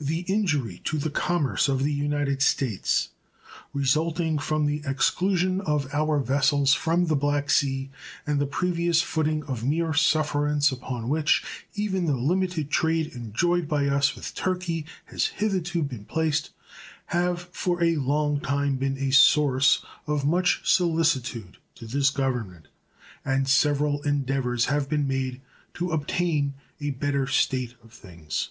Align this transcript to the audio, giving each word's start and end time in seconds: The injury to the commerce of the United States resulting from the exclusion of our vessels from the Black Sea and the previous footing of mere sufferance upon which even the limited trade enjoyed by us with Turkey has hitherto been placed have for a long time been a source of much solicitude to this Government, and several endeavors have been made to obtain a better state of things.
The 0.00 0.22
injury 0.22 0.80
to 0.82 0.98
the 0.98 1.10
commerce 1.10 1.68
of 1.68 1.84
the 1.84 1.92
United 1.92 2.42
States 2.42 3.10
resulting 3.72 4.36
from 4.36 4.66
the 4.66 4.82
exclusion 4.84 5.60
of 5.60 5.86
our 5.94 6.18
vessels 6.18 6.74
from 6.74 7.06
the 7.06 7.14
Black 7.14 7.50
Sea 7.50 7.88
and 8.26 8.40
the 8.40 8.48
previous 8.50 9.00
footing 9.00 9.44
of 9.44 9.62
mere 9.62 9.94
sufferance 9.94 10.72
upon 10.72 11.08
which 11.08 11.44
even 11.74 12.06
the 12.06 12.16
limited 12.16 12.68
trade 12.72 13.14
enjoyed 13.14 13.68
by 13.68 13.86
us 13.86 14.16
with 14.16 14.34
Turkey 14.34 14.86
has 15.04 15.26
hitherto 15.26 15.84
been 15.84 16.04
placed 16.04 16.50
have 17.06 17.42
for 17.52 17.80
a 17.80 17.94
long 17.94 18.40
time 18.40 18.74
been 18.74 18.98
a 18.98 19.12
source 19.12 19.86
of 20.04 20.24
much 20.26 20.62
solicitude 20.64 21.58
to 21.76 21.86
this 21.86 22.10
Government, 22.10 22.66
and 23.24 23.46
several 23.46 24.02
endeavors 24.02 24.64
have 24.64 24.88
been 24.88 25.06
made 25.06 25.40
to 25.74 25.92
obtain 25.92 26.54
a 26.80 26.90
better 26.90 27.28
state 27.28 27.76
of 27.84 27.92
things. 27.92 28.50